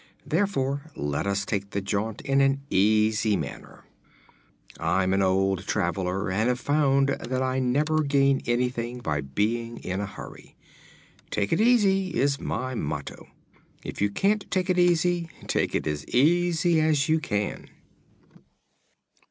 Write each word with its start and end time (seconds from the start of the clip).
Therefore 0.25 0.89
let 0.95 1.27
us 1.27 1.45
take 1.45 1.69
the 1.69 1.79
jaunt 1.79 2.21
in 2.21 2.41
an 2.41 2.63
easy 2.71 3.37
manner. 3.37 3.85
I'm 4.79 5.13
an 5.13 5.21
old 5.21 5.67
traveler 5.67 6.31
and 6.31 6.49
have 6.49 6.59
found 6.59 7.09
that 7.09 7.43
I 7.43 7.59
never 7.59 8.01
gain 8.01 8.41
anything 8.47 8.97
by 8.97 9.21
being 9.21 9.77
in 9.83 9.99
a 9.99 10.07
hurry. 10.07 10.55
'Take 11.29 11.53
it 11.53 11.61
easy' 11.61 12.15
is 12.15 12.39
my 12.39 12.73
motto. 12.73 13.27
If 13.83 14.01
you 14.01 14.09
can't 14.09 14.49
take 14.49 14.71
it 14.71 14.79
easy, 14.79 15.29
take 15.45 15.75
it 15.75 15.85
as 15.85 16.03
easy 16.07 16.81
as 16.81 17.07
you 17.07 17.19
can." 17.19 17.69